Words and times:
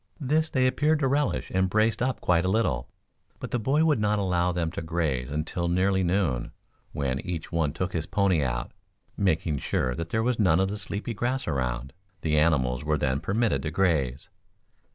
This 0.19 0.49
they 0.49 0.65
appeared 0.65 0.97
to 1.01 1.07
relish 1.07 1.51
and 1.51 1.69
braced 1.69 2.01
up 2.01 2.21
quite 2.21 2.43
a 2.43 2.47
little. 2.49 2.89
But 3.39 3.51
the 3.51 3.59
boy 3.59 3.85
would 3.85 3.99
not 3.99 4.17
allow 4.17 4.51
them 4.51 4.71
to 4.71 4.81
graze 4.81 5.29
until 5.29 5.67
nearly 5.67 6.01
noon, 6.03 6.53
when 6.91 7.19
each 7.19 7.51
one 7.51 7.71
took 7.71 7.93
his 7.93 8.07
pony 8.07 8.43
out, 8.43 8.71
making 9.15 9.59
sure 9.59 9.93
that 9.93 10.09
there 10.09 10.23
was 10.23 10.39
none 10.39 10.59
of 10.59 10.69
the 10.69 10.79
sleepy 10.79 11.13
grass 11.13 11.47
around. 11.47 11.93
The 12.21 12.35
animals 12.39 12.83
were 12.83 12.97
then 12.97 13.19
permitted 13.19 13.61
to 13.61 13.69
graze. 13.69 14.29